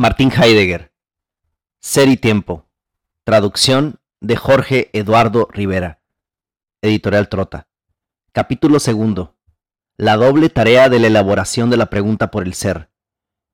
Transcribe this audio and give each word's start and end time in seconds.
Martín 0.00 0.30
Heidegger. 0.30 0.92
Ser 1.80 2.08
y 2.08 2.16
tiempo. 2.16 2.68
Traducción 3.24 3.98
de 4.20 4.36
Jorge 4.36 4.90
Eduardo 4.92 5.48
Rivera. 5.50 5.98
Editorial 6.82 7.28
Trota. 7.28 7.66
Capítulo 8.30 8.78
segundo. 8.78 9.34
La 9.96 10.16
doble 10.16 10.50
tarea 10.50 10.88
de 10.88 11.00
la 11.00 11.08
elaboración 11.08 11.68
de 11.68 11.78
la 11.78 11.86
pregunta 11.86 12.30
por 12.30 12.44
el 12.44 12.54
ser. 12.54 12.90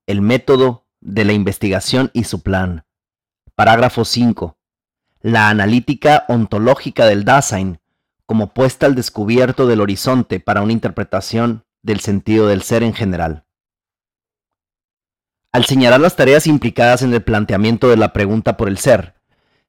El 0.05 0.21
método 0.21 0.85
de 1.01 1.25
la 1.25 1.33
investigación 1.33 2.11
y 2.13 2.25
su 2.25 2.43
plan. 2.43 2.85
Parágrafo 3.55 4.05
5. 4.05 4.55
La 5.21 5.49
analítica 5.49 6.25
ontológica 6.27 7.07
del 7.07 7.25
Dasein 7.25 7.79
como 8.27 8.53
puesta 8.53 8.85
al 8.85 8.93
descubierto 8.93 9.65
del 9.65 9.81
horizonte 9.81 10.39
para 10.39 10.61
una 10.61 10.73
interpretación 10.73 11.65
del 11.81 12.01
sentido 12.01 12.45
del 12.45 12.61
ser 12.61 12.83
en 12.83 12.93
general. 12.93 13.44
Al 15.55 15.63
señalar 15.63 16.01
las 16.01 16.17
tareas 16.17 16.47
implicadas 16.47 17.01
en 17.01 17.13
el 17.13 17.23
planteamiento 17.23 17.87
de 17.87 17.95
la 17.95 18.11
pregunta 18.11 18.57
por 18.57 18.67
el 18.67 18.77
ser, 18.77 19.15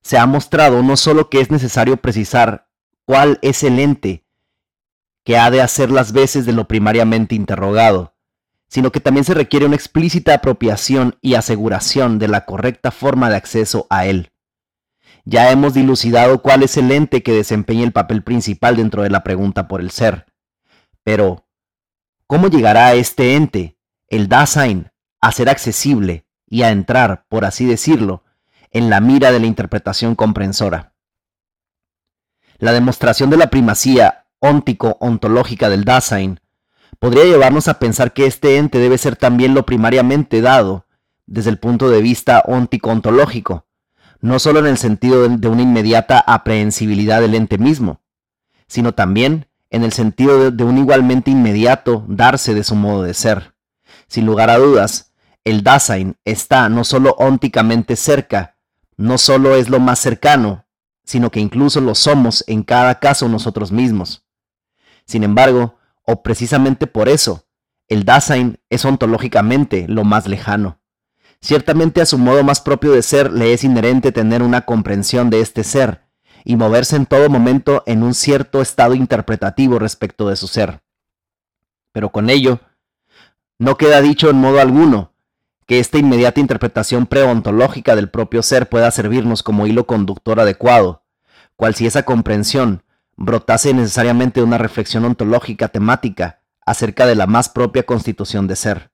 se 0.02 0.18
ha 0.18 0.26
mostrado 0.26 0.82
no 0.82 0.96
solo 0.96 1.30
que 1.30 1.40
es 1.40 1.52
necesario 1.52 1.96
precisar 1.98 2.68
cuál 3.04 3.38
es 3.40 3.62
el 3.62 3.78
ente 3.78 4.26
que 5.24 5.38
ha 5.38 5.48
de 5.52 5.62
hacer 5.62 5.92
las 5.92 6.10
veces 6.10 6.44
de 6.44 6.52
lo 6.52 6.66
primariamente 6.66 7.36
interrogado, 7.36 8.16
sino 8.66 8.90
que 8.90 8.98
también 8.98 9.22
se 9.22 9.34
requiere 9.34 9.64
una 9.64 9.76
explícita 9.76 10.34
apropiación 10.34 11.18
y 11.20 11.34
aseguración 11.34 12.18
de 12.18 12.26
la 12.26 12.46
correcta 12.46 12.90
forma 12.90 13.30
de 13.30 13.36
acceso 13.36 13.86
a 13.88 14.06
él. 14.06 14.32
Ya 15.24 15.52
hemos 15.52 15.72
dilucidado 15.72 16.42
cuál 16.42 16.64
es 16.64 16.76
el 16.76 16.90
ente 16.90 17.22
que 17.22 17.30
desempeña 17.30 17.84
el 17.84 17.92
papel 17.92 18.24
principal 18.24 18.74
dentro 18.74 19.04
de 19.04 19.10
la 19.10 19.22
pregunta 19.22 19.68
por 19.68 19.80
el 19.80 19.92
ser. 19.92 20.26
Pero, 21.04 21.46
¿cómo 22.26 22.48
llegará 22.48 22.92
este 22.94 23.36
ente, 23.36 23.78
el 24.08 24.26
Dasein, 24.26 24.90
a 25.20 25.32
ser 25.32 25.48
accesible 25.48 26.26
y 26.46 26.62
a 26.62 26.70
entrar, 26.70 27.24
por 27.28 27.44
así 27.44 27.64
decirlo, 27.66 28.24
en 28.70 28.90
la 28.90 29.00
mira 29.00 29.32
de 29.32 29.40
la 29.40 29.46
interpretación 29.46 30.14
comprensora. 30.14 30.94
La 32.58 32.72
demostración 32.72 33.30
de 33.30 33.36
la 33.36 33.50
primacía 33.50 34.26
óntico-ontológica 34.40 35.68
del 35.68 35.84
Dasein 35.84 36.40
podría 36.98 37.24
llevarnos 37.24 37.68
a 37.68 37.78
pensar 37.78 38.12
que 38.12 38.26
este 38.26 38.56
ente 38.56 38.78
debe 38.78 38.98
ser 38.98 39.16
también 39.16 39.54
lo 39.54 39.66
primariamente 39.66 40.40
dado 40.40 40.86
desde 41.26 41.50
el 41.50 41.58
punto 41.58 41.90
de 41.90 42.00
vista 42.00 42.42
óntico-ontológico, 42.46 43.66
no 44.20 44.38
solo 44.38 44.60
en 44.60 44.66
el 44.66 44.78
sentido 44.78 45.28
de 45.28 45.48
una 45.48 45.62
inmediata 45.62 46.20
aprehensibilidad 46.20 47.20
del 47.20 47.34
ente 47.34 47.58
mismo, 47.58 48.00
sino 48.68 48.92
también 48.92 49.48
en 49.70 49.82
el 49.82 49.92
sentido 49.92 50.50
de 50.50 50.64
un 50.64 50.78
igualmente 50.78 51.30
inmediato 51.30 52.04
darse 52.08 52.54
de 52.54 52.64
su 52.64 52.76
modo 52.76 53.02
de 53.02 53.14
ser. 53.14 53.55
Sin 54.08 54.26
lugar 54.26 54.50
a 54.50 54.58
dudas, 54.58 55.12
el 55.44 55.62
Dasein 55.62 56.16
está 56.24 56.68
no 56.68 56.84
solo 56.84 57.14
ónticamente 57.18 57.96
cerca, 57.96 58.56
no 58.96 59.18
solo 59.18 59.54
es 59.56 59.68
lo 59.68 59.80
más 59.80 59.98
cercano, 59.98 60.66
sino 61.04 61.30
que 61.30 61.40
incluso 61.40 61.80
lo 61.80 61.94
somos 61.94 62.44
en 62.46 62.62
cada 62.62 62.98
caso 62.98 63.28
nosotros 63.28 63.72
mismos. 63.72 64.24
Sin 65.06 65.22
embargo, 65.22 65.78
o 66.02 66.22
precisamente 66.22 66.86
por 66.86 67.08
eso, 67.08 67.46
el 67.88 68.04
Dasein 68.04 68.58
es 68.70 68.84
ontológicamente 68.84 69.86
lo 69.88 70.04
más 70.04 70.26
lejano. 70.26 70.80
Ciertamente 71.40 72.00
a 72.00 72.06
su 72.06 72.18
modo 72.18 72.42
más 72.42 72.60
propio 72.60 72.92
de 72.92 73.02
ser 73.02 73.32
le 73.32 73.52
es 73.52 73.62
inherente 73.62 74.10
tener 74.10 74.42
una 74.42 74.62
comprensión 74.62 75.30
de 75.30 75.40
este 75.40 75.62
ser 75.62 76.06
y 76.44 76.56
moverse 76.56 76.96
en 76.96 77.06
todo 77.06 77.28
momento 77.28 77.82
en 77.86 78.02
un 78.02 78.14
cierto 78.14 78.62
estado 78.62 78.94
interpretativo 78.94 79.78
respecto 79.78 80.28
de 80.28 80.36
su 80.36 80.48
ser. 80.48 80.80
Pero 81.92 82.10
con 82.10 82.30
ello, 82.30 82.60
no 83.58 83.76
queda 83.76 84.00
dicho 84.00 84.30
en 84.30 84.36
modo 84.36 84.60
alguno 84.60 85.12
que 85.66 85.80
esta 85.80 85.98
inmediata 85.98 86.40
interpretación 86.40 87.06
preontológica 87.06 87.96
del 87.96 88.08
propio 88.08 88.42
ser 88.42 88.68
pueda 88.68 88.90
servirnos 88.90 89.42
como 89.42 89.66
hilo 89.66 89.86
conductor 89.86 90.38
adecuado, 90.38 91.04
cual 91.56 91.74
si 91.74 91.86
esa 91.86 92.04
comprensión 92.04 92.84
brotase 93.16 93.74
necesariamente 93.74 94.40
de 94.40 94.44
una 94.44 94.58
reflexión 94.58 95.04
ontológica 95.04 95.68
temática 95.68 96.42
acerca 96.64 97.06
de 97.06 97.14
la 97.14 97.26
más 97.26 97.48
propia 97.48 97.84
constitución 97.84 98.46
de 98.46 98.56
ser. 98.56 98.90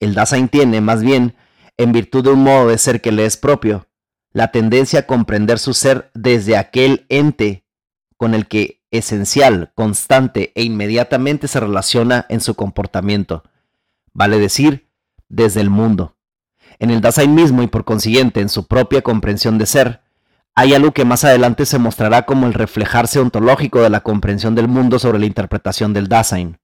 El 0.00 0.14
Dasein 0.14 0.48
tiene, 0.48 0.80
más 0.80 1.02
bien, 1.02 1.36
en 1.76 1.92
virtud 1.92 2.24
de 2.24 2.30
un 2.30 2.42
modo 2.42 2.68
de 2.68 2.78
ser 2.78 3.00
que 3.00 3.12
le 3.12 3.26
es 3.26 3.36
propio, 3.36 3.88
la 4.32 4.50
tendencia 4.50 5.00
a 5.00 5.06
comprender 5.06 5.58
su 5.58 5.74
ser 5.74 6.10
desde 6.14 6.56
aquel 6.56 7.06
ente 7.08 7.64
con 8.16 8.34
el 8.34 8.46
que 8.46 8.82
esencial, 8.90 9.72
constante 9.74 10.52
e 10.54 10.62
inmediatamente 10.62 11.48
se 11.48 11.60
relaciona 11.60 12.26
en 12.28 12.40
su 12.40 12.54
comportamiento, 12.54 13.42
vale 14.18 14.40
decir, 14.40 14.88
desde 15.28 15.60
el 15.60 15.70
mundo. 15.70 16.16
En 16.80 16.90
el 16.90 17.00
Dasein 17.00 17.36
mismo 17.36 17.62
y 17.62 17.68
por 17.68 17.84
consiguiente 17.84 18.40
en 18.40 18.48
su 18.48 18.66
propia 18.66 19.00
comprensión 19.00 19.58
de 19.58 19.66
ser, 19.66 20.02
hay 20.56 20.74
algo 20.74 20.90
que 20.90 21.04
más 21.04 21.22
adelante 21.22 21.66
se 21.66 21.78
mostrará 21.78 22.26
como 22.26 22.48
el 22.48 22.54
reflejarse 22.54 23.20
ontológico 23.20 23.80
de 23.80 23.90
la 23.90 24.00
comprensión 24.00 24.56
del 24.56 24.66
mundo 24.66 24.98
sobre 24.98 25.20
la 25.20 25.26
interpretación 25.26 25.92
del 25.92 26.08
Dasein. 26.08 26.58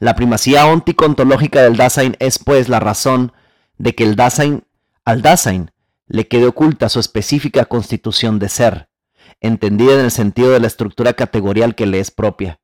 La 0.00 0.14
primacía 0.14 0.66
óntico-ontológica 0.66 1.62
del 1.62 1.78
Dasein 1.78 2.14
es 2.18 2.38
pues 2.38 2.68
la 2.68 2.78
razón 2.78 3.32
de 3.78 3.94
que 3.94 4.04
el 4.04 4.14
Dasein, 4.14 4.64
al 5.06 5.22
Dasein 5.22 5.70
le 6.06 6.28
quede 6.28 6.46
oculta 6.46 6.90
su 6.90 7.00
específica 7.00 7.64
constitución 7.64 8.38
de 8.38 8.50
ser, 8.50 8.90
entendida 9.40 9.94
en 9.94 10.00
el 10.00 10.10
sentido 10.10 10.50
de 10.50 10.60
la 10.60 10.66
estructura 10.66 11.14
categorial 11.14 11.74
que 11.74 11.86
le 11.86 12.00
es 12.00 12.10
propia. 12.10 12.60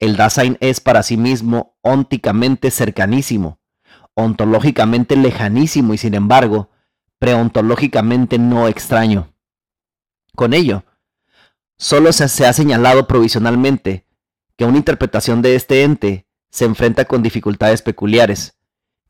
El 0.00 0.16
Dasein 0.16 0.58
es 0.60 0.80
para 0.80 1.02
sí 1.02 1.16
mismo 1.16 1.76
ónticamente 1.82 2.70
cercanísimo, 2.70 3.58
ontológicamente 4.14 5.16
lejanísimo 5.16 5.94
y 5.94 5.98
sin 5.98 6.14
embargo, 6.14 6.70
preontológicamente 7.18 8.38
no 8.38 8.68
extraño. 8.68 9.32
Con 10.34 10.52
ello, 10.52 10.84
solo 11.78 12.12
se, 12.12 12.46
ha 12.46 12.52
señalado 12.52 13.06
provisionalmente 13.06 14.06
que 14.56 14.64
una 14.64 14.76
interpretación 14.76 15.42
de 15.42 15.54
este 15.54 15.84
ente 15.84 16.26
se 16.50 16.64
enfrenta 16.64 17.04
con 17.04 17.22
dificultades 17.22 17.82
peculiares, 17.82 18.58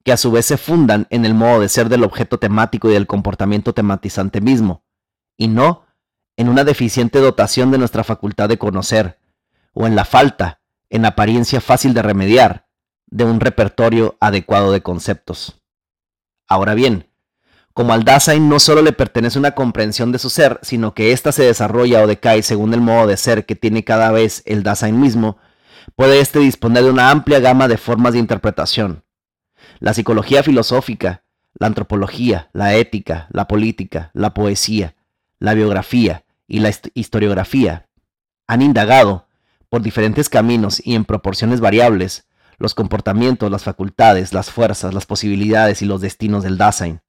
que 0.03 0.13
a 0.13 0.17
su 0.17 0.31
vez 0.31 0.47
se 0.47 0.57
fundan 0.57 1.07
en 1.11 1.25
el 1.25 1.35
modo 1.35 1.61
de 1.61 1.69
ser 1.69 1.89
del 1.89 2.05
objeto 2.05 2.39
temático 2.39 2.89
y 2.89 2.93
del 2.93 3.07
comportamiento 3.07 3.73
tematizante 3.75 4.41
mismo, 4.41 4.85
y 5.37 5.49
no 5.49 5.85
en 6.37 6.49
una 6.49 6.65
deficiente 6.65 7.21
dotación 7.21 7.71
de 7.71 7.79
nuestra 7.79 8.05
facultad 8.05 8.49
de 8.49 8.59
conocer, 8.59 9.19
o 9.73 9.87
en 9.87 9.97
la 9.97 10.05
falta, 10.05 10.61
en 10.95 11.05
apariencia 11.05 11.61
fácil 11.61 11.93
de 11.93 12.03
remediar, 12.03 12.69
de 13.07 13.25
un 13.25 13.41
repertorio 13.41 14.17
adecuado 14.21 14.71
de 14.71 14.81
conceptos. 14.81 15.61
Ahora 16.47 16.75
bien, 16.75 17.11
como 17.73 17.93
al 17.93 18.05
Dasein 18.05 18.49
no 18.49 18.61
solo 18.61 18.81
le 18.81 18.93
pertenece 18.93 19.41
una 19.41 19.57
comprensión 19.57 20.13
de 20.13 20.21
su 20.21 20.31
ser, 20.31 20.61
sino 20.63 20.95
que 20.95 21.11
ésta 21.11 21.33
se 21.33 21.43
desarrolla 21.43 22.01
o 22.01 22.07
decae 22.07 22.45
según 22.45 22.73
el 22.75 22.81
modo 22.81 23.09
de 23.09 23.17
ser 23.17 23.45
que 23.45 23.57
tiene 23.57 23.83
cada 23.83 24.13
vez 24.13 24.45
el 24.47 24.63
Dasein 24.63 25.01
mismo, 25.01 25.37
puede 25.97 26.21
éste 26.21 26.39
disponer 26.39 26.85
de 26.85 26.91
una 26.91 27.11
amplia 27.11 27.41
gama 27.41 27.67
de 27.67 27.77
formas 27.77 28.13
de 28.13 28.21
interpretación. 28.21 29.03
La 29.81 29.95
psicología 29.95 30.45
filosófica, 30.45 31.25
la 31.55 31.67
antropología, 31.67 32.51
la 32.53 32.77
ética, 32.77 33.27
la 33.33 33.49
política, 33.49 34.13
la 34.15 34.33
poesía, 34.33 34.95
la 35.41 35.55
biografía 35.55 36.25
y 36.47 36.61
la 36.61 36.71
historiografía 36.95 37.89
han 38.47 38.63
indagado, 38.63 39.24
por 39.75 39.83
diferentes 39.83 40.29
caminos 40.29 40.81
y 40.87 40.95
en 40.95 41.05
proporciones 41.05 41.59
variables, 41.59 42.29
los 42.59 42.75
comportamientos, 42.75 43.51
las 43.51 43.65
facultades, 43.65 44.33
las 44.33 44.49
fuerzas, 44.49 44.95
las 44.95 45.05
posibilidades 45.05 45.83
y 45.83 45.85
los 45.85 46.01
destinos 46.01 46.45
del 46.45 46.59
Dasein. 46.59 47.01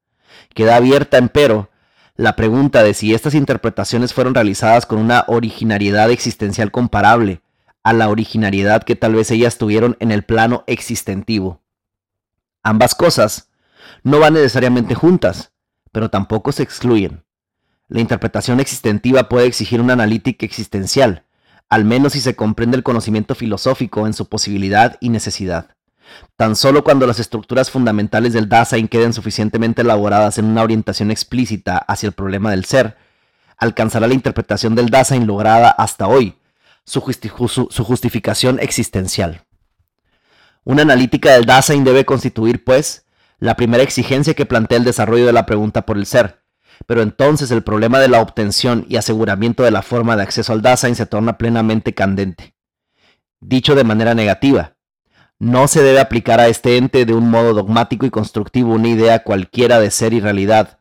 Queda 0.56 0.76
abierta, 0.76 1.20
empero, 1.20 1.70
la 2.16 2.36
pregunta 2.36 2.81
de 2.81 2.96
si 2.96 3.14
estas 3.14 3.36
interpretaciones 3.36 4.16
fueron 4.16 4.34
realizadas 4.34 4.88
con 4.88 4.98
una 4.98 5.26
originariedad 5.28 6.09
existencial 6.09 6.72
comparable 6.72 7.44
a 7.84 7.94
la 7.94 8.09
originariedad 8.09 8.82
que 8.82 8.96
tal 8.96 9.14
vez 9.14 9.30
ellas 9.30 9.59
tuvieron 9.59 9.96
en 10.00 10.12
el 10.12 10.24
plano 10.24 10.64
existentivo. 10.66 11.62
Ambas 12.64 12.96
cosas 12.96 13.52
no 14.02 14.20
van 14.20 14.34
necesariamente 14.34 14.96
juntas, 14.96 15.52
pero 15.91 16.09
tampoco 16.09 16.52
se 16.52 16.64
excluyen. 16.64 17.26
La 17.90 18.00
interpretación 18.00 18.59
existentiva 18.59 19.29
puede 19.29 19.46
exigir 19.46 19.82
una 19.82 19.94
analítica 19.94 20.47
existencial, 20.47 21.25
al 21.76 21.84
menos 21.84 22.14
si 22.14 22.22
se 22.22 22.38
comprende 22.38 22.78
el 22.78 22.84
conocimiento 22.84 23.36
filosófico 23.36 24.08
en 24.08 24.14
su 24.14 24.30
posibilidad 24.30 24.96
y 25.02 25.10
necesidad. 25.10 25.76
Tan 26.38 26.56
solo 26.56 26.86
cuando 26.86 27.06
las 27.06 27.20
estructuras 27.20 27.70
fundamentales 27.70 28.32
del 28.32 28.48
Dasein 28.48 28.88
queden 28.88 29.12
suficientemente 29.12 29.82
elaboradas 29.82 30.38
en 30.38 30.46
una 30.46 30.64
orientación 30.64 31.12
explícita 31.12 31.78
hacia 31.78 32.08
el 32.08 32.14
problema 32.14 32.52
del 32.52 32.64
ser, 32.64 32.96
alcanzará 33.58 34.08
la 34.08 34.14
interpretación 34.14 34.74
del 34.74 34.90
Dasein 34.90 35.28
lograda 35.28 35.70
hasta 35.70 36.08
hoy, 36.08 36.38
su, 36.86 37.02
justificación 37.02 38.58
existencial. 38.62 39.42
Una 40.64 40.84
analítica 40.84 41.34
del 41.34 41.44
Dasein 41.44 41.84
debe 41.84 42.06
constituir, 42.06 42.64
pues, 42.64 43.04
la 43.38 43.58
primera 43.58 43.84
exigencia 43.84 44.34
que 44.34 44.46
plantea 44.46 44.78
el 44.78 44.86
desarrollo 44.86 45.26
de 45.26 45.34
la 45.34 45.46
pregunta 45.46 45.86
por 45.86 45.98
el 45.98 46.06
ser, 46.06 46.42
pero 46.86 47.02
entonces 47.02 47.52
el 47.52 47.64
problema 47.64 48.00
de 48.00 48.08
la 48.08 48.22
obtención 48.22 48.86
y 48.90 48.98
aseguramiento 48.98 49.64
de 49.64 49.72
la 49.72 49.82
forma 49.82 50.16
de 50.16 50.24
acceso 50.24 50.54
al 50.54 50.62
Dasein 50.62 50.96
se 50.96 51.06
torna 51.06 51.38
plenamente 51.38 51.94
candente. 51.94 52.56
Dicho 53.40 53.76
de 53.76 53.84
manera 53.84 54.14
negativa, 54.14 54.74
No 55.38 55.68
se 55.68 55.84
debe 55.84 56.00
aplicar 56.00 56.40
a 56.40 56.48
este 56.48 56.78
ente 56.78 57.06
de 57.06 57.14
un 57.14 57.30
modo 57.30 57.54
dogmático 57.54 58.06
y 58.06 58.10
constructivo 58.10 58.74
una 58.74 58.88
idea 58.88 59.24
cualquiera 59.24 59.82
de 59.82 59.92
ser 59.92 60.14
y 60.14 60.22
realidad, 60.22 60.80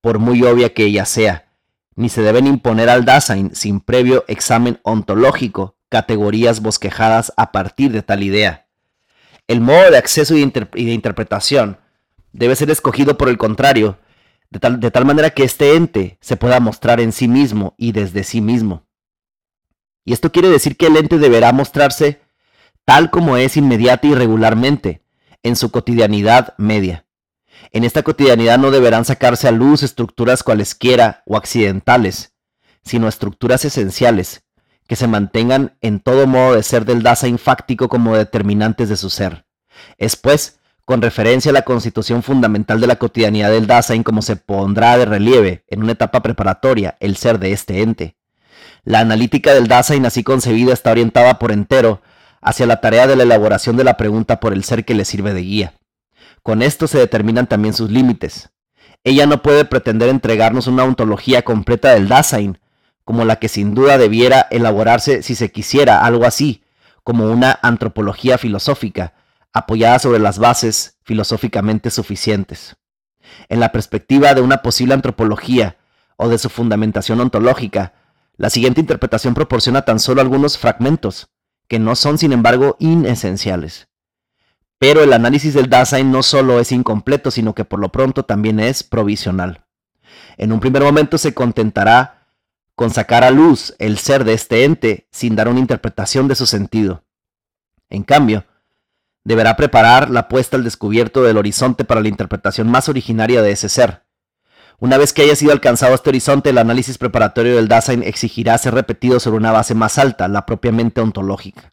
por 0.00 0.18
muy 0.18 0.42
obvia 0.42 0.74
que 0.74 0.84
ella 0.84 1.04
sea, 1.04 1.46
ni 1.94 2.08
se 2.08 2.22
deben 2.22 2.48
imponer 2.48 2.90
al 2.90 3.04
Dasein 3.04 3.54
sin 3.54 3.80
previo 3.80 4.24
examen 4.26 4.80
ontológico 4.82 5.76
categorías 5.92 6.62
bosquejadas 6.62 7.34
a 7.36 7.52
partir 7.52 7.92
de 7.92 8.02
tal 8.02 8.22
idea. 8.22 8.66
El 9.46 9.60
modo 9.60 9.90
de 9.90 9.98
acceso 9.98 10.34
y 10.34 10.50
de, 10.50 10.92
interpretación 10.92 11.78
debe 12.32 12.56
ser 12.56 12.70
escogido 12.70 13.18
por 13.18 13.28
el 13.28 13.36
contrario, 13.36 13.98
de 14.52 14.60
tal, 14.60 14.80
de 14.80 14.90
tal 14.90 15.06
manera 15.06 15.30
que 15.30 15.44
este 15.44 15.76
ente 15.76 16.18
se 16.20 16.36
pueda 16.36 16.60
mostrar 16.60 17.00
en 17.00 17.12
sí 17.12 17.26
mismo 17.26 17.74
y 17.78 17.92
desde 17.92 18.22
sí 18.22 18.42
mismo. 18.42 18.84
Y 20.04 20.12
esto 20.12 20.30
quiere 20.30 20.50
decir 20.50 20.76
que 20.76 20.88
el 20.88 20.96
ente 20.98 21.18
deberá 21.18 21.52
mostrarse 21.52 22.20
tal 22.84 23.10
como 23.10 23.38
es 23.38 23.56
inmediata 23.56 24.06
y 24.08 24.14
regularmente, 24.14 25.02
en 25.42 25.56
su 25.56 25.70
cotidianidad 25.70 26.54
media. 26.58 27.06
En 27.70 27.84
esta 27.84 28.02
cotidianidad 28.02 28.58
no 28.58 28.70
deberán 28.70 29.06
sacarse 29.06 29.48
a 29.48 29.52
luz 29.52 29.82
estructuras 29.82 30.42
cualesquiera 30.42 31.22
o 31.24 31.36
accidentales, 31.38 32.34
sino 32.84 33.08
estructuras 33.08 33.64
esenciales, 33.64 34.44
que 34.86 34.96
se 34.96 35.06
mantengan 35.06 35.78
en 35.80 36.00
todo 36.00 36.26
modo 36.26 36.56
de 36.56 36.62
ser 36.62 36.84
del 36.84 37.02
Dasein 37.02 37.38
fáctico 37.38 37.88
como 37.88 38.16
determinantes 38.16 38.90
de 38.90 38.96
su 38.98 39.08
ser. 39.08 39.46
Es 39.96 40.16
pues, 40.16 40.60
con 40.84 41.00
referencia 41.00 41.50
a 41.50 41.54
la 41.54 41.62
constitución 41.62 42.22
fundamental 42.22 42.80
de 42.80 42.86
la 42.86 42.96
cotidianidad 42.96 43.50
del 43.50 43.66
Dasein 43.66 44.02
como 44.02 44.22
se 44.22 44.36
pondrá 44.36 44.98
de 44.98 45.04
relieve 45.04 45.64
en 45.68 45.82
una 45.82 45.92
etapa 45.92 46.22
preparatoria 46.22 46.96
el 47.00 47.16
ser 47.16 47.38
de 47.38 47.52
este 47.52 47.82
ente. 47.82 48.16
La 48.84 49.00
analítica 49.00 49.54
del 49.54 49.68
Dasein 49.68 50.04
así 50.06 50.24
concebida 50.24 50.72
está 50.72 50.90
orientada 50.90 51.38
por 51.38 51.52
entero 51.52 52.02
hacia 52.40 52.66
la 52.66 52.80
tarea 52.80 53.06
de 53.06 53.14
la 53.14 53.22
elaboración 53.22 53.76
de 53.76 53.84
la 53.84 53.96
pregunta 53.96 54.40
por 54.40 54.52
el 54.52 54.64
ser 54.64 54.84
que 54.84 54.94
le 54.94 55.04
sirve 55.04 55.32
de 55.32 55.42
guía. 55.42 55.74
Con 56.42 56.62
esto 56.62 56.88
se 56.88 56.98
determinan 56.98 57.46
también 57.46 57.74
sus 57.74 57.90
límites. 57.90 58.50
Ella 59.04 59.26
no 59.26 59.42
puede 59.42 59.64
pretender 59.64 60.08
entregarnos 60.08 60.66
una 60.66 60.82
ontología 60.82 61.42
completa 61.42 61.92
del 61.94 62.08
Dasein, 62.08 62.58
como 63.04 63.24
la 63.24 63.36
que 63.36 63.48
sin 63.48 63.74
duda 63.74 63.98
debiera 63.98 64.48
elaborarse 64.50 65.22
si 65.22 65.36
se 65.36 65.52
quisiera 65.52 66.04
algo 66.04 66.24
así, 66.24 66.62
como 67.04 67.26
una 67.30 67.58
antropología 67.62 68.38
filosófica, 68.38 69.14
apoyada 69.52 69.98
sobre 69.98 70.18
las 70.18 70.38
bases 70.38 70.98
filosóficamente 71.02 71.90
suficientes. 71.90 72.76
En 73.48 73.60
la 73.60 73.72
perspectiva 73.72 74.34
de 74.34 74.40
una 74.40 74.62
posible 74.62 74.94
antropología 74.94 75.76
o 76.16 76.28
de 76.28 76.38
su 76.38 76.48
fundamentación 76.48 77.20
ontológica, 77.20 77.94
la 78.36 78.50
siguiente 78.50 78.80
interpretación 78.80 79.34
proporciona 79.34 79.82
tan 79.82 80.00
solo 80.00 80.20
algunos 80.20 80.58
fragmentos, 80.58 81.28
que 81.68 81.78
no 81.78 81.96
son 81.96 82.18
sin 82.18 82.32
embargo 82.32 82.76
inesenciales. 82.78 83.88
Pero 84.78 85.02
el 85.02 85.12
análisis 85.12 85.54
del 85.54 85.70
Dasein 85.70 86.10
no 86.10 86.22
solo 86.22 86.58
es 86.58 86.72
incompleto, 86.72 87.30
sino 87.30 87.54
que 87.54 87.64
por 87.64 87.78
lo 87.78 87.92
pronto 87.92 88.24
también 88.24 88.58
es 88.58 88.82
provisional. 88.82 89.64
En 90.36 90.52
un 90.52 90.60
primer 90.60 90.82
momento 90.82 91.18
se 91.18 91.34
contentará 91.34 92.26
con 92.74 92.90
sacar 92.90 93.22
a 93.22 93.30
luz 93.30 93.74
el 93.78 93.98
ser 93.98 94.24
de 94.24 94.32
este 94.32 94.64
ente 94.64 95.06
sin 95.12 95.36
dar 95.36 95.48
una 95.48 95.60
interpretación 95.60 96.26
de 96.26 96.34
su 96.34 96.46
sentido. 96.46 97.04
En 97.90 98.02
cambio, 98.02 98.44
deberá 99.24 99.56
preparar 99.56 100.10
la 100.10 100.28
puesta 100.28 100.56
al 100.56 100.64
descubierto 100.64 101.22
del 101.22 101.36
horizonte 101.36 101.84
para 101.84 102.00
la 102.00 102.08
interpretación 102.08 102.68
más 102.68 102.88
originaria 102.88 103.42
de 103.42 103.52
ese 103.52 103.68
ser. 103.68 104.04
Una 104.78 104.98
vez 104.98 105.12
que 105.12 105.22
haya 105.22 105.36
sido 105.36 105.52
alcanzado 105.52 105.94
este 105.94 106.10
horizonte, 106.10 106.50
el 106.50 106.58
análisis 106.58 106.98
preparatorio 106.98 107.54
del 107.54 107.68
Dasein 107.68 108.02
exigirá 108.02 108.58
ser 108.58 108.74
repetido 108.74 109.20
sobre 109.20 109.36
una 109.36 109.52
base 109.52 109.74
más 109.74 109.96
alta, 109.96 110.26
la 110.26 110.44
propiamente 110.44 111.00
ontológica. 111.00 111.72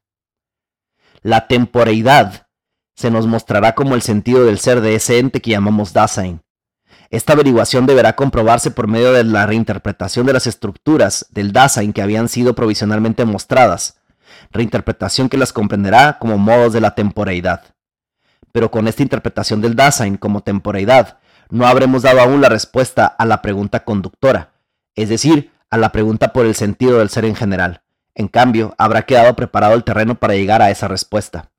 La 1.22 1.48
temporeidad 1.48 2.48
se 2.96 3.10
nos 3.10 3.26
mostrará 3.26 3.74
como 3.74 3.96
el 3.96 4.02
sentido 4.02 4.46
del 4.46 4.60
ser 4.60 4.82
de 4.82 4.94
ese 4.96 5.18
ente 5.18 5.42
que 5.42 5.52
llamamos 5.52 5.94
Dasein. 5.94 6.42
Esta 7.10 7.34
averiguación 7.34 7.88
deberá 7.88 8.16
comprobarse 8.16 8.70
por 8.70 8.88
medio 8.88 9.12
de 9.12 9.24
la 9.24 9.48
reinterpretación 9.48 10.28
de 10.28 10.34
las 10.34 10.46
estructuras 10.46 11.26
del 11.32 11.52
Dasein 11.52 11.94
que 11.94 12.04
habían 12.04 12.30
sido 12.30 12.54
provisionalmente 12.54 13.26
mostradas, 13.26 13.99
reinterpretación 14.52 15.30
que 15.30 15.38
las 15.38 15.54
comprenderá 15.54 16.18
como 16.20 16.38
modos 16.38 16.74
de 16.74 16.82
la 16.82 16.96
temporeidad. 16.96 17.64
Pero 18.52 18.72
con 18.72 18.88
esta 18.88 19.04
interpretación 19.04 19.62
del 19.62 19.76
Dasein 19.76 20.18
como 20.18 20.42
temporeidad, 20.42 21.20
no 21.50 21.68
habremos 21.68 22.04
dado 22.04 22.22
aún 22.22 22.42
la 22.42 22.50
respuesta 22.50 23.06
a 23.06 23.26
la 23.26 23.42
pregunta 23.42 23.84
conductora, 23.84 24.52
es 24.96 25.10
decir, 25.10 25.52
a 25.70 25.78
la 25.78 25.92
pregunta 25.92 26.34
por 26.34 26.46
el 26.46 26.56
sentido 26.56 27.00
del 27.00 27.10
ser 27.10 27.26
en 27.26 27.36
general. 27.36 27.82
En 28.16 28.28
cambio, 28.28 28.76
habrá 28.78 29.04
quedado 29.04 29.36
preparado 29.36 29.76
el 29.76 29.84
terreno 29.84 30.16
para 30.16 30.34
llegar 30.34 30.62
a 30.62 30.72
esa 30.72 30.88
respuesta. 30.88 31.52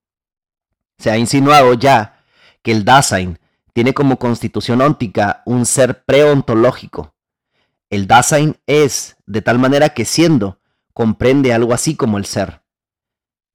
Se 0.99 1.11
ha 1.11 1.17
insinuado 1.17 1.75
ya 1.75 2.25
que 2.63 2.73
el 2.73 2.85
Dasein 2.85 3.39
tiene 3.73 3.95
como 3.95 4.19
constitución 4.19 4.81
óntica 4.81 5.43
un 5.47 5.65
ser 5.65 6.03
preontológico. 6.05 7.15
El 7.89 8.07
Dasein 8.07 8.57
es, 8.67 9.17
de 9.27 9.43
tal 9.43 9.59
manera 9.59 9.91
que 9.91 10.05
siendo, 10.05 10.59
comprende 10.93 11.53
algo 11.53 11.73
así 11.73 11.97
como 11.97 12.19
el 12.19 12.27
ser. 12.27 12.61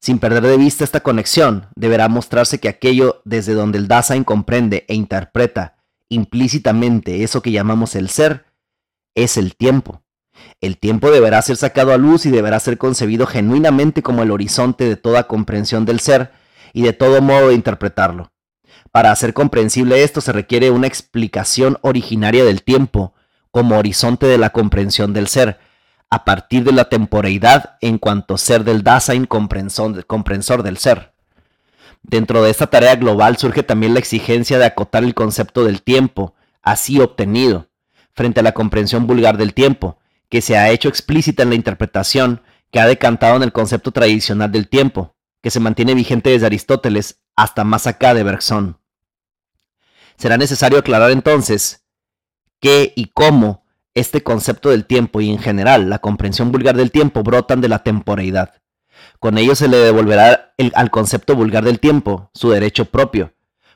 Sin 0.05 0.19
perder 0.19 0.43
de 0.43 0.57
vista 0.57 0.83
esta 0.83 0.99
conexión, 0.99 1.65
deberá 1.75 2.07
mostrarse 2.09 2.59
que 2.59 2.69
aquello 2.69 3.23
desde 3.25 3.55
donde 3.55 3.79
el 3.79 3.87
Dasein 3.87 4.23
comprende 4.23 4.85
e 4.87 4.93
interpreta 4.93 5.77
implícitamente 6.09 7.23
eso 7.23 7.41
que 7.41 7.51
llamamos 7.51 7.95
el 7.95 8.09
ser, 8.09 8.45
es 9.15 9.35
el 9.35 9.55
tiempo. 9.55 10.03
El 10.61 10.77
tiempo 10.77 11.09
deberá 11.09 11.41
ser 11.41 11.57
sacado 11.57 11.91
a 11.91 11.97
luz 11.97 12.27
y 12.27 12.29
deberá 12.29 12.59
ser 12.59 12.77
concebido 12.77 13.25
genuinamente 13.25 14.03
como 14.03 14.21
el 14.21 14.29
horizonte 14.29 14.83
de 14.83 14.95
toda 14.95 15.25
comprensión 15.25 15.85
del 15.85 15.99
ser 15.99 16.33
y 16.71 16.83
de 16.83 16.93
todo 16.93 17.19
modo 17.23 17.47
de 17.47 17.55
interpretarlo. 17.55 18.31
Para 18.91 19.11
hacer 19.11 19.33
comprensible 19.33 20.03
esto 20.03 20.21
se 20.21 20.33
requiere 20.33 20.69
una 20.69 20.85
explicación 20.85 21.79
originaria 21.81 22.45
del 22.45 22.61
tiempo 22.61 23.15
como 23.49 23.79
horizonte 23.79 24.27
de 24.27 24.37
la 24.37 24.51
comprensión 24.51 25.13
del 25.13 25.27
ser, 25.27 25.57
a 26.09 26.25
partir 26.25 26.63
de 26.63 26.71
la 26.71 26.89
temporeidad 26.89 27.77
en 27.81 27.97
cuanto 27.97 28.37
ser 28.37 28.63
del 28.63 28.83
Dasein 28.83 29.25
comprensor 29.25 30.63
del 30.63 30.77
ser. 30.77 31.13
Dentro 32.03 32.43
de 32.43 32.51
esta 32.51 32.67
tarea 32.67 32.95
global 32.95 33.37
surge 33.37 33.63
también 33.63 33.93
la 33.93 33.99
exigencia 33.99 34.59
de 34.59 34.65
acotar 34.65 35.03
el 35.03 35.15
concepto 35.15 35.65
del 35.65 35.81
tiempo, 35.81 36.35
así 36.61 36.99
obtenido, 36.99 37.69
frente 38.13 38.39
a 38.39 38.43
la 38.43 38.53
comprensión 38.53 39.07
vulgar 39.07 39.37
del 39.37 39.53
tiempo, 39.53 39.97
que 40.29 40.41
se 40.41 40.57
ha 40.57 40.69
hecho 40.69 40.87
explícita 40.87 41.43
en 41.43 41.49
la 41.49 41.55
interpretación 41.55 42.41
que 42.71 42.79
ha 42.79 42.85
decantado 42.85 43.35
en 43.37 43.43
el 43.43 43.51
concepto 43.51 43.91
tradicional 43.91 44.51
del 44.51 44.67
tiempo, 44.67 45.15
que 45.41 45.51
se 45.51 45.59
mantiene 45.59 45.95
vigente 45.95 46.29
desde 46.29 46.45
Aristóteles 46.45 47.21
hasta 47.35 47.63
más 47.63 47.87
acá 47.87 48.13
de 48.13 48.23
Bergson. 48.23 48.79
Será 50.17 50.37
necesario 50.37 50.79
aclarar 50.79 51.11
entonces 51.11 51.85
qué 52.59 52.93
y 52.95 53.07
cómo 53.07 53.64
este 53.95 54.21
concepto 54.21 54.69
del 54.69 54.85
tiempo 54.85 55.21
y 55.21 55.31
en 55.31 55.39
general 55.39 55.89
la 55.89 55.99
comprensión 55.99 56.51
vulgar 56.51 56.75
del 56.75 56.91
tiempo 56.91 57.23
brotan 57.23 57.61
de 57.61 57.69
la 57.69 57.79
temporeidad. 57.79 58.53
Con 59.19 59.37
ello 59.37 59.55
se 59.55 59.69
le 59.69 59.77
devolverá 59.77 60.53
al 60.73 60.91
concepto 60.91 61.35
vulgar 61.35 61.63
del 61.63 61.79
tiempo 61.79 62.29
su 62.33 62.51
derecho 62.51 62.85
propio, 62.85 63.33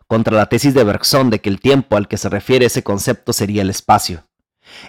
contra 0.08 0.36
la 0.36 0.48
tesis 0.48 0.74
de 0.74 0.84
Bergson 0.84 1.30
de 1.30 1.40
que 1.40 1.50
el 1.50 1.60
tiempo 1.60 1.96
al 1.96 2.08
que 2.08 2.18
se 2.18 2.30
refiere 2.30 2.66
ese 2.66 2.84
concepto 2.84 3.32
sería 3.32 3.62
el 3.62 3.70
espacio. 3.70 4.26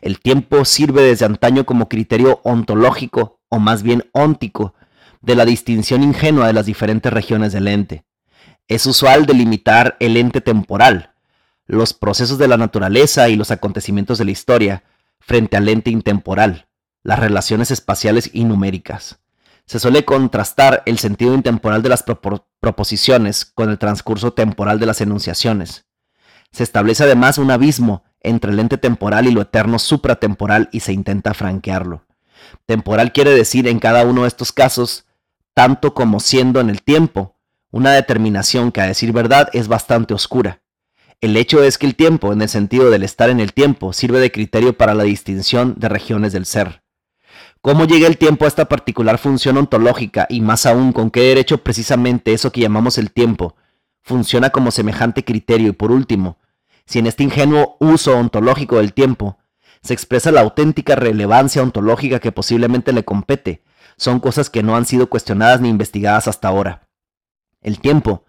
El 0.02 0.20
tiempo 0.20 0.64
sirve 0.64 1.02
desde 1.02 1.24
antaño 1.24 1.64
como 1.64 1.88
criterio 1.88 2.40
ontológico, 2.42 3.40
o 3.48 3.58
más 3.58 3.82
bien 3.82 4.08
óntico, 4.12 4.74
de 5.22 5.36
la 5.36 5.44
distinción 5.44 6.02
ingenua 6.02 6.48
de 6.48 6.52
las 6.52 6.66
diferentes 6.66 7.12
regiones 7.12 7.52
del 7.52 7.68
ente. 7.68 8.04
Es 8.68 8.86
usual 8.86 9.26
delimitar 9.26 9.96
el 10.00 10.16
ente 10.16 10.40
temporal, 10.40 11.12
los 11.66 11.92
procesos 11.94 12.38
de 12.38 12.48
la 12.48 12.56
naturaleza 12.56 13.28
y 13.28 13.36
los 13.36 13.50
acontecimientos 13.50 14.18
de 14.18 14.24
la 14.24 14.30
historia 14.32 14.84
frente 15.20 15.56
al 15.56 15.68
ente 15.68 15.90
intemporal, 15.90 16.68
las 17.02 17.18
relaciones 17.18 17.70
espaciales 17.70 18.30
y 18.32 18.44
numéricas. 18.44 19.20
Se 19.66 19.78
suele 19.78 20.04
contrastar 20.04 20.82
el 20.86 20.98
sentido 20.98 21.34
intemporal 21.34 21.82
de 21.82 21.90
las 21.90 22.02
proposiciones 22.60 23.44
con 23.44 23.70
el 23.70 23.78
transcurso 23.78 24.32
temporal 24.32 24.80
de 24.80 24.86
las 24.86 25.00
enunciaciones. 25.00 25.86
Se 26.50 26.64
establece 26.64 27.04
además 27.04 27.38
un 27.38 27.50
abismo 27.50 28.02
entre 28.20 28.50
el 28.50 28.58
ente 28.58 28.78
temporal 28.78 29.28
y 29.28 29.30
lo 29.30 29.42
eterno 29.42 29.78
supratemporal 29.78 30.68
y 30.72 30.80
se 30.80 30.92
intenta 30.92 31.34
franquearlo. 31.34 32.04
Temporal 32.66 33.12
quiere 33.12 33.30
decir 33.30 33.68
en 33.68 33.78
cada 33.78 34.04
uno 34.04 34.22
de 34.22 34.28
estos 34.28 34.50
casos, 34.52 35.06
tanto 35.54 35.94
como 35.94 36.20
siendo 36.20 36.60
en 36.60 36.70
el 36.70 36.82
tiempo, 36.82 37.36
una 37.70 37.92
determinación 37.92 38.72
que 38.72 38.80
a 38.80 38.86
decir 38.86 39.12
verdad 39.12 39.48
es 39.52 39.68
bastante 39.68 40.14
oscura. 40.14 40.62
El 41.20 41.36
hecho 41.36 41.62
es 41.62 41.76
que 41.76 41.86
el 41.86 41.96
tiempo, 41.96 42.32
en 42.32 42.40
el 42.40 42.48
sentido 42.48 42.88
del 42.88 43.02
estar 43.02 43.28
en 43.28 43.40
el 43.40 43.52
tiempo, 43.52 43.92
sirve 43.92 44.20
de 44.20 44.32
criterio 44.32 44.78
para 44.78 44.94
la 44.94 45.02
distinción 45.02 45.74
de 45.76 45.90
regiones 45.90 46.32
del 46.32 46.46
ser. 46.46 46.82
¿Cómo 47.60 47.84
llega 47.84 48.06
el 48.06 48.16
tiempo 48.16 48.46
a 48.46 48.48
esta 48.48 48.70
particular 48.70 49.18
función 49.18 49.58
ontológica 49.58 50.26
y 50.30 50.40
más 50.40 50.64
aún 50.64 50.92
con 50.94 51.10
qué 51.10 51.20
derecho 51.20 51.58
precisamente 51.58 52.32
eso 52.32 52.52
que 52.52 52.62
llamamos 52.62 52.96
el 52.96 53.12
tiempo 53.12 53.54
funciona 54.00 54.48
como 54.48 54.70
semejante 54.70 55.22
criterio? 55.22 55.68
Y 55.68 55.72
por 55.72 55.92
último, 55.92 56.38
si 56.86 57.00
en 57.00 57.06
este 57.06 57.22
ingenuo 57.22 57.76
uso 57.80 58.16
ontológico 58.16 58.78
del 58.78 58.94
tiempo 58.94 59.36
se 59.82 59.92
expresa 59.92 60.32
la 60.32 60.40
auténtica 60.40 60.96
relevancia 60.96 61.62
ontológica 61.62 62.18
que 62.18 62.32
posiblemente 62.32 62.94
le 62.94 63.04
compete, 63.04 63.62
son 63.98 64.20
cosas 64.20 64.48
que 64.48 64.62
no 64.62 64.74
han 64.74 64.86
sido 64.86 65.10
cuestionadas 65.10 65.60
ni 65.60 65.68
investigadas 65.68 66.28
hasta 66.28 66.48
ahora. 66.48 66.88
El 67.60 67.78
tiempo 67.78 68.24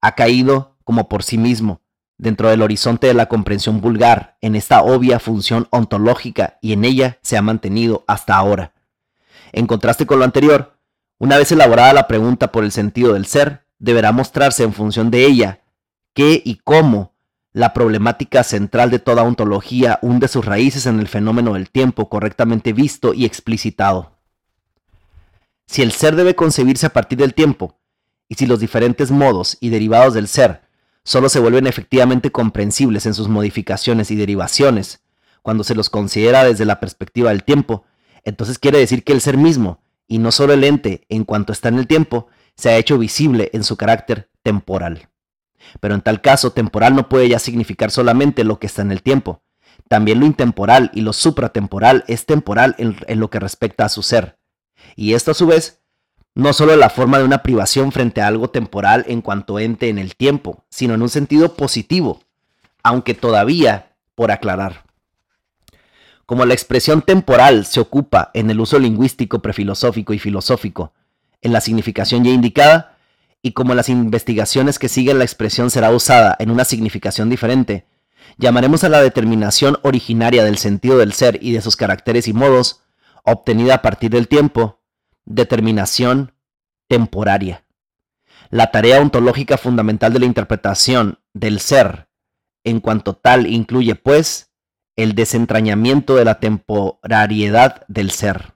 ha 0.00 0.14
caído 0.14 0.76
como 0.84 1.08
por 1.08 1.24
sí 1.24 1.36
mismo, 1.36 1.82
dentro 2.18 2.50
del 2.50 2.62
horizonte 2.62 3.06
de 3.06 3.14
la 3.14 3.26
comprensión 3.26 3.80
vulgar, 3.80 4.36
en 4.40 4.56
esta 4.56 4.82
obvia 4.82 5.20
función 5.20 5.68
ontológica 5.70 6.58
y 6.60 6.72
en 6.72 6.84
ella 6.84 7.18
se 7.22 7.36
ha 7.36 7.42
mantenido 7.42 8.04
hasta 8.06 8.36
ahora. 8.36 8.72
En 9.52 9.66
contraste 9.66 10.04
con 10.04 10.18
lo 10.18 10.24
anterior, 10.24 10.74
una 11.18 11.38
vez 11.38 11.50
elaborada 11.52 11.92
la 11.92 12.08
pregunta 12.08 12.52
por 12.52 12.64
el 12.64 12.72
sentido 12.72 13.14
del 13.14 13.26
ser, 13.26 13.64
deberá 13.78 14.12
mostrarse 14.12 14.64
en 14.64 14.72
función 14.72 15.10
de 15.10 15.24
ella 15.24 15.60
qué 16.12 16.42
y 16.44 16.56
cómo 16.56 17.12
la 17.52 17.72
problemática 17.72 18.44
central 18.44 18.90
de 18.90 18.98
toda 18.98 19.22
ontología 19.22 19.98
hunde 20.02 20.28
sus 20.28 20.44
raíces 20.44 20.86
en 20.86 21.00
el 21.00 21.08
fenómeno 21.08 21.54
del 21.54 21.70
tiempo 21.70 22.08
correctamente 22.08 22.72
visto 22.72 23.14
y 23.14 23.24
explicitado. 23.24 24.12
Si 25.66 25.82
el 25.82 25.92
ser 25.92 26.16
debe 26.16 26.34
concebirse 26.34 26.86
a 26.86 26.92
partir 26.92 27.18
del 27.18 27.34
tiempo, 27.34 27.78
y 28.28 28.34
si 28.34 28.46
los 28.46 28.60
diferentes 28.60 29.10
modos 29.10 29.56
y 29.60 29.70
derivados 29.70 30.14
del 30.14 30.28
ser 30.28 30.67
solo 31.08 31.30
se 31.30 31.40
vuelven 31.40 31.66
efectivamente 31.66 32.30
comprensibles 32.30 33.06
en 33.06 33.14
sus 33.14 33.28
modificaciones 33.28 34.10
y 34.10 34.16
derivaciones 34.16 35.00
cuando 35.40 35.64
se 35.64 35.74
los 35.74 35.88
considera 35.88 36.44
desde 36.44 36.66
la 36.66 36.80
perspectiva 36.80 37.30
del 37.30 37.44
tiempo, 37.44 37.86
entonces 38.24 38.58
quiere 38.58 38.76
decir 38.76 39.04
que 39.04 39.14
el 39.14 39.22
ser 39.22 39.38
mismo, 39.38 39.80
y 40.06 40.18
no 40.18 40.32
solo 40.32 40.52
el 40.52 40.64
ente 40.64 41.06
en 41.08 41.24
cuanto 41.24 41.54
está 41.54 41.70
en 41.70 41.78
el 41.78 41.86
tiempo, 41.86 42.26
se 42.58 42.68
ha 42.68 42.76
hecho 42.76 42.98
visible 42.98 43.48
en 43.54 43.64
su 43.64 43.78
carácter 43.78 44.28
temporal. 44.42 45.08
Pero 45.80 45.94
en 45.94 46.02
tal 46.02 46.20
caso, 46.20 46.50
temporal 46.50 46.94
no 46.94 47.08
puede 47.08 47.26
ya 47.26 47.38
significar 47.38 47.90
solamente 47.90 48.44
lo 48.44 48.58
que 48.58 48.66
está 48.66 48.82
en 48.82 48.92
el 48.92 49.02
tiempo. 49.02 49.42
También 49.88 50.20
lo 50.20 50.26
intemporal 50.26 50.90
y 50.92 51.00
lo 51.00 51.14
supratemporal 51.14 52.04
es 52.06 52.26
temporal 52.26 52.76
en, 52.76 53.18
lo 53.18 53.30
que 53.30 53.40
respecta 53.40 53.86
a 53.86 53.88
su 53.88 54.02
ser. 54.02 54.38
Y 54.94 55.14
esto 55.14 55.30
a 55.30 55.34
su 55.34 55.46
vez 55.46 55.80
no 56.38 56.52
solo 56.52 56.76
la 56.76 56.88
forma 56.88 57.18
de 57.18 57.24
una 57.24 57.42
privación 57.42 57.90
frente 57.90 58.20
a 58.20 58.28
algo 58.28 58.48
temporal 58.48 59.04
en 59.08 59.22
cuanto 59.22 59.58
ente 59.58 59.88
en 59.88 59.98
el 59.98 60.14
tiempo, 60.14 60.64
sino 60.70 60.94
en 60.94 61.02
un 61.02 61.08
sentido 61.08 61.54
positivo, 61.54 62.20
aunque 62.84 63.12
todavía 63.14 63.90
por 64.14 64.30
aclarar. 64.30 64.84
Como 66.26 66.46
la 66.46 66.54
expresión 66.54 67.02
temporal 67.02 67.66
se 67.66 67.80
ocupa 67.80 68.30
en 68.34 68.50
el 68.50 68.60
uso 68.60 68.78
lingüístico, 68.78 69.42
prefilosófico 69.42 70.12
y 70.12 70.20
filosófico, 70.20 70.92
en 71.42 71.52
la 71.52 71.60
significación 71.60 72.22
ya 72.22 72.30
indicada, 72.30 72.96
y 73.42 73.50
como 73.50 73.74
las 73.74 73.88
investigaciones 73.88 74.78
que 74.78 74.88
siguen 74.88 75.18
la 75.18 75.24
expresión 75.24 75.72
será 75.72 75.90
usada 75.90 76.36
en 76.38 76.52
una 76.52 76.64
significación 76.64 77.30
diferente, 77.30 77.84
llamaremos 78.36 78.84
a 78.84 78.88
la 78.88 79.02
determinación 79.02 79.76
originaria 79.82 80.44
del 80.44 80.58
sentido 80.58 80.98
del 80.98 81.14
ser 81.14 81.40
y 81.42 81.50
de 81.50 81.62
sus 81.62 81.74
caracteres 81.74 82.28
y 82.28 82.32
modos, 82.32 82.82
obtenida 83.24 83.74
a 83.74 83.82
partir 83.82 84.12
del 84.12 84.28
tiempo, 84.28 84.77
determinación 85.28 86.32
temporaria. 86.88 87.64
La 88.50 88.70
tarea 88.70 89.00
ontológica 89.00 89.58
fundamental 89.58 90.12
de 90.12 90.20
la 90.20 90.26
interpretación 90.26 91.18
del 91.34 91.60
ser, 91.60 92.08
en 92.64 92.80
cuanto 92.80 93.14
tal, 93.14 93.46
incluye, 93.46 93.94
pues, 93.94 94.50
el 94.96 95.14
desentrañamiento 95.14 96.16
de 96.16 96.24
la 96.24 96.40
temporariedad 96.40 97.84
del 97.88 98.10
ser. 98.10 98.54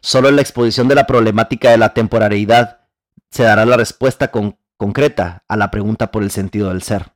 Solo 0.00 0.28
en 0.28 0.36
la 0.36 0.42
exposición 0.42 0.88
de 0.88 0.94
la 0.94 1.06
problemática 1.06 1.70
de 1.70 1.78
la 1.78 1.94
temporariedad 1.94 2.86
se 3.30 3.42
dará 3.42 3.66
la 3.66 3.76
respuesta 3.76 4.30
concreta 4.76 5.44
a 5.48 5.56
la 5.56 5.70
pregunta 5.70 6.10
por 6.10 6.22
el 6.22 6.30
sentido 6.30 6.68
del 6.68 6.82
ser. 6.82 7.12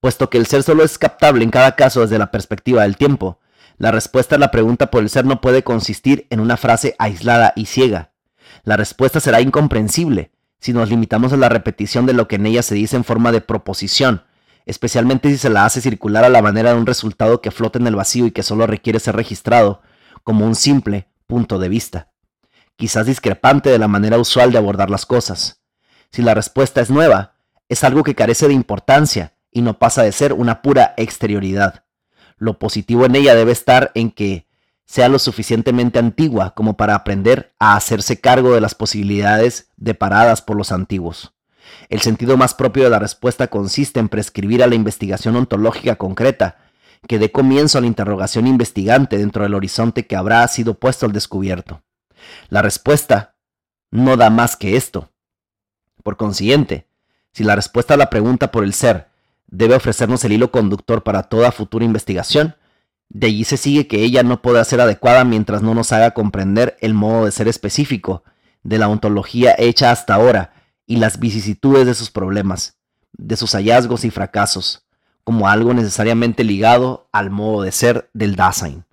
Puesto 0.00 0.28
que 0.28 0.38
el 0.38 0.46
ser 0.46 0.62
solo 0.62 0.84
es 0.84 0.98
captable 0.98 1.42
en 1.42 1.50
cada 1.50 1.76
caso 1.76 2.02
desde 2.02 2.18
la 2.18 2.30
perspectiva 2.30 2.82
del 2.82 2.96
tiempo, 2.96 3.40
la 3.78 3.90
respuesta 3.90 4.36
a 4.36 4.38
la 4.38 4.50
pregunta 4.50 4.90
por 4.90 5.02
el 5.02 5.10
ser 5.10 5.24
no 5.24 5.40
puede 5.40 5.62
consistir 5.62 6.26
en 6.30 6.40
una 6.40 6.56
frase 6.56 6.94
aislada 6.98 7.52
y 7.56 7.66
ciega. 7.66 8.12
La 8.64 8.76
respuesta 8.76 9.20
será 9.20 9.40
incomprensible 9.40 10.30
si 10.58 10.72
nos 10.72 10.88
limitamos 10.88 11.32
a 11.32 11.36
la 11.36 11.48
repetición 11.48 12.06
de 12.06 12.14
lo 12.14 12.28
que 12.28 12.36
en 12.36 12.46
ella 12.46 12.62
se 12.62 12.74
dice 12.74 12.96
en 12.96 13.04
forma 13.04 13.32
de 13.32 13.40
proposición, 13.40 14.24
especialmente 14.64 15.28
si 15.28 15.36
se 15.36 15.50
la 15.50 15.64
hace 15.64 15.80
circular 15.80 16.24
a 16.24 16.28
la 16.28 16.42
manera 16.42 16.72
de 16.72 16.78
un 16.78 16.86
resultado 16.86 17.40
que 17.40 17.50
flota 17.50 17.78
en 17.78 17.86
el 17.86 17.96
vacío 17.96 18.26
y 18.26 18.30
que 18.30 18.42
solo 18.42 18.66
requiere 18.66 18.98
ser 18.98 19.16
registrado 19.16 19.82
como 20.24 20.46
un 20.46 20.54
simple 20.54 21.08
punto 21.26 21.58
de 21.58 21.68
vista 21.68 22.08
quizás 22.76 23.06
discrepante 23.06 23.70
de 23.70 23.78
la 23.78 23.88
manera 23.88 24.18
usual 24.18 24.52
de 24.52 24.58
abordar 24.58 24.90
las 24.90 25.06
cosas. 25.06 25.62
Si 26.12 26.22
la 26.22 26.34
respuesta 26.34 26.80
es 26.80 26.90
nueva, 26.90 27.36
es 27.68 27.82
algo 27.82 28.04
que 28.04 28.14
carece 28.14 28.46
de 28.46 28.54
importancia 28.54 29.34
y 29.50 29.62
no 29.62 29.78
pasa 29.78 30.02
de 30.02 30.12
ser 30.12 30.32
una 30.32 30.62
pura 30.62 30.94
exterioridad. 30.96 31.84
Lo 32.38 32.58
positivo 32.58 33.06
en 33.06 33.16
ella 33.16 33.34
debe 33.34 33.52
estar 33.52 33.92
en 33.94 34.10
que 34.10 34.46
sea 34.84 35.08
lo 35.08 35.18
suficientemente 35.18 35.98
antigua 35.98 36.54
como 36.54 36.76
para 36.76 36.94
aprender 36.94 37.54
a 37.58 37.76
hacerse 37.76 38.20
cargo 38.20 38.54
de 38.54 38.60
las 38.60 38.74
posibilidades 38.74 39.70
deparadas 39.76 40.42
por 40.42 40.56
los 40.56 40.70
antiguos. 40.70 41.32
El 41.88 42.00
sentido 42.00 42.36
más 42.36 42.54
propio 42.54 42.84
de 42.84 42.90
la 42.90 42.98
respuesta 42.98 43.48
consiste 43.48 43.98
en 43.98 44.08
prescribir 44.08 44.62
a 44.62 44.68
la 44.68 44.76
investigación 44.76 45.34
ontológica 45.36 45.96
concreta 45.96 46.58
que 47.08 47.18
dé 47.18 47.32
comienzo 47.32 47.78
a 47.78 47.80
la 47.80 47.86
interrogación 47.86 48.46
investigante 48.46 49.18
dentro 49.18 49.42
del 49.42 49.54
horizonte 49.54 50.06
que 50.06 50.16
habrá 50.16 50.46
sido 50.48 50.74
puesto 50.74 51.06
al 51.06 51.12
descubierto. 51.12 51.82
La 52.48 52.62
respuesta 52.62 53.36
no 53.90 54.16
da 54.16 54.30
más 54.30 54.56
que 54.56 54.76
esto. 54.76 55.10
Por 56.02 56.16
consiguiente, 56.16 56.86
si 57.32 57.44
la 57.44 57.56
respuesta 57.56 57.94
a 57.94 57.96
la 57.96 58.10
pregunta 58.10 58.50
por 58.50 58.64
el 58.64 58.72
ser 58.72 59.08
debe 59.48 59.74
ofrecernos 59.74 60.24
el 60.24 60.32
hilo 60.32 60.50
conductor 60.50 61.02
para 61.02 61.24
toda 61.24 61.52
futura 61.52 61.84
investigación, 61.84 62.56
de 63.08 63.28
allí 63.28 63.44
se 63.44 63.56
sigue 63.56 63.86
que 63.86 64.02
ella 64.02 64.22
no 64.22 64.42
podrá 64.42 64.64
ser 64.64 64.80
adecuada 64.80 65.24
mientras 65.24 65.62
no 65.62 65.74
nos 65.74 65.92
haga 65.92 66.12
comprender 66.12 66.76
el 66.80 66.94
modo 66.94 67.24
de 67.24 67.32
ser 67.32 67.48
específico 67.48 68.24
de 68.62 68.78
la 68.78 68.88
ontología 68.88 69.54
hecha 69.58 69.92
hasta 69.92 70.14
ahora 70.14 70.52
y 70.86 70.96
las 70.96 71.20
vicisitudes 71.20 71.86
de 71.86 71.94
sus 71.94 72.10
problemas, 72.10 72.78
de 73.12 73.36
sus 73.36 73.52
hallazgos 73.52 74.04
y 74.04 74.10
fracasos, 74.10 74.86
como 75.22 75.48
algo 75.48 75.72
necesariamente 75.72 76.44
ligado 76.44 77.08
al 77.12 77.30
modo 77.30 77.62
de 77.62 77.72
ser 77.72 78.10
del 78.12 78.36
Dasein. 78.36 78.84